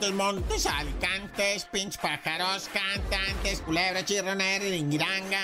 Gol, 0.00 0.14
Montes, 0.14 0.64
alicantes, 0.66 1.66
pinch 1.70 1.98
pájaros, 1.98 2.68
cantantes, 2.72 3.60
culebra, 3.60 4.02
chirronera, 4.04 4.64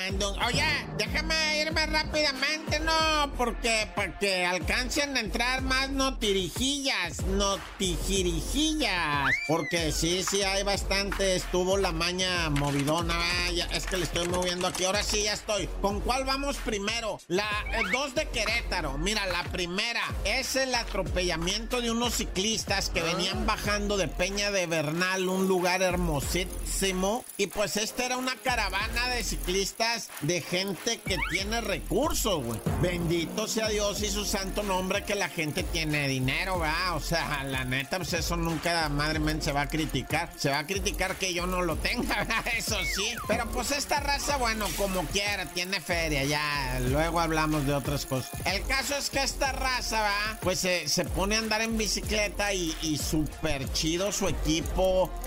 andun- 0.09 0.39
Oye, 0.47 0.65
déjame 0.97 1.61
irme 1.61 1.87
rápidamente, 1.87 2.81
no, 2.81 3.33
porque 3.37 3.89
para 3.95 4.19
que 4.19 4.47
alcancen 4.47 5.17
a 5.17 5.21
entrar 5.21 5.61
más 5.63 5.91
notirijillas, 5.91 7.23
notijirijillas. 7.27 9.31
Porque 9.47 9.93
sí, 9.93 10.25
sí, 10.29 10.43
hay 10.43 10.63
bastante. 10.63 11.37
Estuvo 11.37 11.77
la 11.77 11.93
maña 11.93 12.49
movidona. 12.51 13.15
ah, 13.17 13.49
es 13.73 13.87
que 13.87 13.97
le 13.99 14.05
estoy 14.05 14.27
moviendo 14.29 14.67
aquí. 14.67 14.85
Ahora 14.85 15.03
sí, 15.03 15.23
ya 15.25 15.35
estoy. 15.35 15.69
¿Con 15.83 16.01
cuál 16.01 16.25
vamos 16.25 16.57
primero? 16.59 17.19
La 17.29 17.49
2 17.93 18.15
de 18.15 18.29
Querétaro. 18.31 18.97
Mira, 18.99 19.27
la 19.27 19.45
primera 19.45 20.03
es 20.25 20.57
el 20.57 20.75
atropellamiento 20.75 21.81
de 21.81 21.91
unos 21.91 22.15
ciclistas 22.15 22.91
que 22.91 23.03
venían 23.03 23.47
bajando 23.47 23.97
de 23.97 24.09
Peña 24.09 24.46
de 24.51 24.67
Bernal, 24.67 25.29
un 25.29 25.49
lugar 25.49 25.83
hermosísimo. 25.83 27.25
Y 27.37 27.47
pues 27.49 27.77
esta 27.77 28.05
era 28.05 28.17
una 28.17 28.35
caravana 28.37 29.09
de 29.09 29.25
ciclistas 29.25 30.09
de 30.23 30.41
gente 30.41 30.99
que 30.99 31.17
tiene 31.31 31.61
recursos, 31.61 32.43
güey. 32.45 32.61
Bendito 32.81 33.47
sea 33.47 33.69
Dios 33.69 34.03
y 34.03 34.11
su 34.11 34.25
santo 34.25 34.63
nombre 34.63 35.05
que 35.05 35.15
la 35.15 35.29
gente 35.29 35.63
tiene 35.63 36.09
dinero, 36.09 36.59
¿verdad? 36.59 36.97
O 36.97 37.01
sea, 37.01 37.45
la 37.45 37.65
neta, 37.65 37.97
pues 37.99 38.13
eso 38.13 38.37
nunca, 38.37 38.89
madre 38.89 39.19
mía, 39.19 39.37
se 39.41 39.53
va 39.53 39.63
a 39.63 39.69
criticar. 39.69 40.31
Se 40.37 40.51
va 40.51 40.61
a 40.61 40.67
criticar 40.67 41.17
que 41.17 41.33
yo 41.33 41.47
no 41.47 41.63
lo 41.63 41.77
tenga, 41.77 42.17
¿verdad? 42.19 42.45
Eso 42.57 42.77
sí. 42.95 43.15
Pero 43.27 43.47
pues 43.51 43.71
esta 43.71 44.01
raza, 44.01 44.37
bueno, 44.37 44.67
como 44.77 45.03
quiera, 45.07 45.47
tiene 45.47 45.81
feria, 45.81 46.25
ya. 46.25 46.79
Luego 46.81 47.21
hablamos 47.21 47.67
de 47.67 47.75
otras 47.75 48.07
cosas. 48.07 48.31
El 48.45 48.63
caso 48.65 48.97
es 48.97 49.11
que 49.11 49.23
esta 49.23 49.53
raza, 49.53 50.03
¿va? 50.03 50.39
Pues 50.43 50.61
se, 50.61 50.89
se 50.89 51.05
pone 51.05 51.37
a 51.37 51.39
andar 51.39 51.63
en 51.63 51.77
bicicleta 51.77 52.53
y, 52.53 52.75
y 52.83 52.99
súper 52.99 53.73
chido 53.73 54.13
su 54.13 54.29
equipo. 54.29 54.36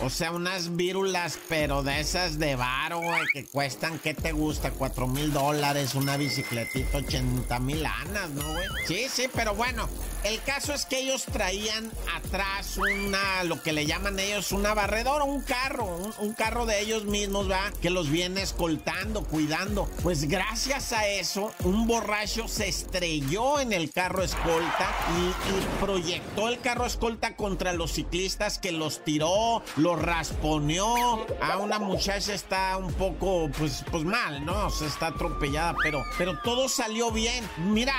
O 0.01 0.09
sea, 0.09 0.31
unas 0.31 0.75
vírulas, 0.75 1.37
pero 1.49 1.83
de 1.83 1.99
esas 1.99 2.39
de 2.39 2.55
varo, 2.55 3.01
que 3.33 3.45
cuestan, 3.45 3.99
¿qué 3.99 4.13
te 4.13 4.31
gusta? 4.31 4.71
Cuatro 4.71 5.07
mil 5.07 5.33
dólares, 5.33 5.95
una 5.95 6.15
bicicletita, 6.15 6.97
80 6.97 7.59
mil 7.59 7.83
lanas, 7.83 8.29
¿no, 8.31 8.53
güey? 8.53 8.65
Sí, 8.87 9.07
sí, 9.09 9.27
pero 9.33 9.55
bueno, 9.55 9.89
el 10.23 10.41
caso 10.43 10.73
es 10.73 10.85
que 10.85 10.99
ellos 10.99 11.25
traían 11.25 11.91
atrás 12.15 12.77
una, 12.77 13.43
lo 13.43 13.61
que 13.61 13.73
le 13.73 13.85
llaman 13.85 14.19
ellos, 14.19 14.51
una 14.51 14.73
barredora, 14.73 15.23
un 15.23 15.41
carro, 15.41 15.85
un, 16.19 16.33
carro 16.33 16.65
de 16.65 16.79
ellos 16.79 17.05
mismos, 17.05 17.49
¿va? 17.49 17.71
Que 17.81 17.89
los 17.89 18.09
viene 18.09 18.41
escoltando, 18.41 19.23
cuidando. 19.23 19.89
Pues 20.01 20.27
gracias 20.27 20.93
a 20.93 21.07
eso, 21.07 21.51
un 21.63 21.87
borracho 21.87 22.47
se 22.47 22.67
estrelló 22.69 23.59
en 23.59 23.73
el 23.73 23.91
carro 23.91 24.23
escolta 24.23 24.93
y 25.17 25.83
proyectó 25.83 26.47
el 26.47 26.59
carro 26.59 26.85
escolta 26.85 27.35
contra 27.35 27.73
los 27.73 27.93
ciclistas 27.93 28.59
que 28.59 28.71
los 28.71 28.98
tiró, 29.03 29.63
los 29.77 30.01
rasponeó. 30.01 31.25
A 31.41 31.57
una 31.57 31.79
muchacha 31.79 32.33
está 32.33 32.77
un 32.77 32.93
poco, 32.93 33.49
pues, 33.57 33.83
pues 33.91 34.03
mal, 34.03 34.45
¿no? 34.45 34.67
O 34.67 34.69
sea, 34.69 34.87
está 34.87 35.07
atropellada, 35.07 35.75
pero, 35.83 36.03
pero 36.17 36.39
todo 36.39 36.69
salió 36.69 37.11
bien. 37.11 37.47
Mira, 37.57 37.93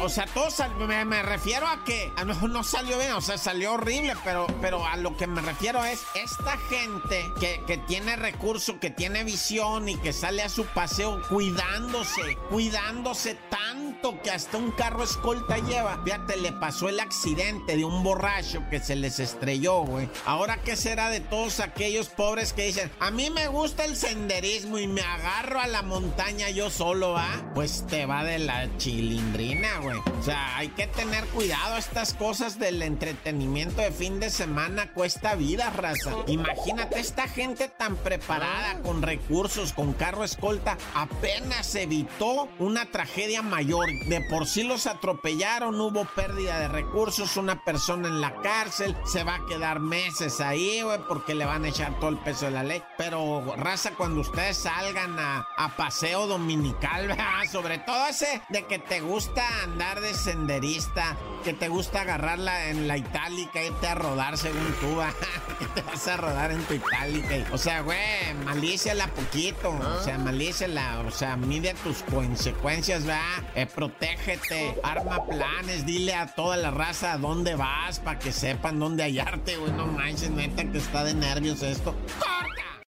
o 0.00 0.08
sea, 0.08 0.26
todo 0.26 0.50
sal- 0.50 0.74
me, 0.76 1.04
me 1.04 1.22
refiero 1.22 1.66
a 1.66 1.84
que 1.84 2.10
a 2.16 2.24
mejor 2.24 2.50
no 2.50 2.62
salió 2.64 2.98
bien, 2.98 3.12
o 3.12 3.20
sea, 3.20 3.38
salió 3.38 3.72
horrible, 3.74 4.14
pero, 4.24 4.46
pero 4.60 4.84
a 4.86 4.96
lo 4.96 5.16
que 5.16 5.26
me 5.26 5.40
refiero 5.42 5.84
es 5.84 6.02
esta 6.14 6.56
gente 6.68 7.24
que, 7.40 7.62
que 7.66 7.78
tiene 7.78 8.16
recursos, 8.16 8.76
que 8.80 8.90
tiene 8.90 9.24
visión 9.24 9.88
y 9.88 9.96
que 9.96 10.12
sale 10.12 10.42
a 10.42 10.48
su 10.48 10.64
paseo 10.66 11.20
cuidándose, 11.28 12.36
cuidándose 12.50 13.36
tanto 13.50 14.20
que 14.22 14.30
hasta 14.30 14.56
un 14.58 14.70
carro 14.72 15.02
escolta 15.04 15.58
lleva. 15.58 16.00
Fíjate, 16.04 16.36
le 16.36 16.52
pasó 16.52 16.88
el 16.88 17.00
accidente 17.00 17.76
de 17.76 17.84
un 17.84 18.02
borracho 18.02 18.62
que 18.70 18.80
se 18.80 18.94
les 18.96 19.18
estrelló, 19.18 19.80
güey. 19.82 20.08
Ahora, 20.24 20.45
¿qué 20.54 20.76
será 20.76 21.10
de 21.10 21.20
todos 21.20 21.58
aquellos 21.60 22.08
pobres 22.08 22.52
que 22.52 22.66
dicen, 22.66 22.90
a 23.00 23.10
mí 23.10 23.30
me 23.30 23.48
gusta 23.48 23.84
el 23.84 23.96
senderismo 23.96 24.78
y 24.78 24.86
me 24.86 25.00
agarro 25.00 25.60
a 25.60 25.66
la 25.66 25.82
montaña 25.82 26.50
yo 26.50 26.70
solo, 26.70 27.12
¿va? 27.12 27.28
Pues 27.54 27.84
te 27.88 28.06
va 28.06 28.22
de 28.22 28.38
la 28.38 28.68
chilindrina, 28.78 29.80
güey. 29.80 29.98
O 29.98 30.22
sea, 30.22 30.56
hay 30.56 30.68
que 30.68 30.86
tener 30.86 31.24
cuidado. 31.26 31.76
Estas 31.76 32.14
cosas 32.14 32.58
del 32.58 32.82
entretenimiento 32.82 33.82
de 33.82 33.90
fin 33.90 34.20
de 34.20 34.30
semana 34.30 34.92
cuesta 34.92 35.34
vida, 35.34 35.70
raza. 35.70 36.12
Imagínate 36.28 37.00
esta 37.00 37.26
gente 37.26 37.68
tan 37.68 37.96
preparada, 37.96 38.80
con 38.82 39.02
recursos, 39.02 39.72
con 39.72 39.92
carro 39.94 40.22
escolta, 40.22 40.78
apenas 40.94 41.74
evitó 41.74 42.48
una 42.58 42.86
tragedia 42.86 43.42
mayor. 43.42 43.88
De 44.08 44.20
por 44.30 44.46
sí 44.46 44.62
los 44.62 44.86
atropellaron, 44.86 45.80
hubo 45.80 46.04
pérdida 46.04 46.60
de 46.60 46.68
recursos, 46.68 47.36
una 47.36 47.64
persona 47.64 48.08
en 48.08 48.20
la 48.20 48.40
cárcel, 48.42 48.96
se 49.04 49.24
va 49.24 49.36
a 49.36 49.46
quedar 49.46 49.80
meses 49.80 50.25
ahí, 50.40 50.82
güey, 50.82 50.98
porque 51.08 51.34
le 51.34 51.44
van 51.44 51.64
a 51.64 51.68
echar 51.68 51.98
todo 52.00 52.10
el 52.10 52.18
peso 52.18 52.46
de 52.46 52.50
la 52.52 52.62
ley. 52.62 52.82
Pero, 52.98 53.54
raza, 53.56 53.92
cuando 53.96 54.20
ustedes 54.20 54.56
salgan 54.58 55.18
a, 55.18 55.46
a 55.56 55.76
paseo 55.76 56.26
dominical, 56.26 57.06
¿verdad? 57.08 57.24
sobre 57.50 57.78
todo 57.78 58.06
ese 58.08 58.42
de 58.48 58.64
que 58.64 58.78
te 58.78 59.00
gusta 59.00 59.42
andar 59.62 60.00
de 60.00 60.14
senderista, 60.14 61.16
que 61.44 61.52
te 61.52 61.68
gusta 61.68 62.00
agarrarla 62.02 62.68
en 62.68 62.88
la 62.88 62.96
itálica, 62.96 63.62
irte 63.62 63.86
a 63.86 63.94
rodar 63.94 64.36
según 64.36 64.74
tú, 64.80 64.96
¿va? 64.98 65.12
que 65.58 65.66
te 65.66 65.82
vas 65.82 66.06
a 66.08 66.16
rodar 66.16 66.50
en 66.50 66.62
tu 66.64 66.74
itálica. 66.74 67.36
y- 67.36 67.46
O 67.52 67.58
sea, 67.58 67.80
güey, 67.82 67.98
malíciala 68.44 69.06
poquito, 69.08 69.70
o 69.70 70.02
sea, 70.02 70.18
malíciala, 70.18 71.00
o 71.06 71.10
sea, 71.10 71.36
mide 71.36 71.74
tus 71.82 72.02
consecuencias, 72.02 73.08
¿va? 73.08 73.20
Eh, 73.54 73.66
protégete, 73.66 74.78
arma 74.82 75.24
planes, 75.26 75.86
dile 75.86 76.14
a 76.14 76.26
toda 76.34 76.56
la 76.56 76.70
raza 76.70 77.12
a 77.12 77.18
dónde 77.18 77.54
vas 77.54 78.00
para 78.00 78.18
que 78.18 78.32
sepan 78.32 78.78
dónde 78.78 79.02
hallarte, 79.04 79.56
güey, 79.56 79.72
no 79.72 79.86
manches, 79.86 80.15
neta 80.30 80.64
que 80.64 80.78
está 80.78 81.04
de 81.04 81.14
nervios 81.14 81.62
esto. 81.62 81.94